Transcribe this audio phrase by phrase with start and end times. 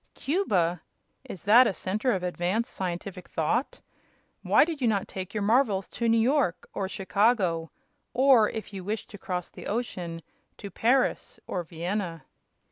[0.15, 0.81] "Cuba!
[1.25, 3.81] Is that a center of advanced scientific thought?
[4.41, 7.69] Why did you not take your marvels to New York or Chicago;
[8.11, 10.21] or, if you wished to cross the ocean,
[10.57, 12.25] to Paris or Vienna?"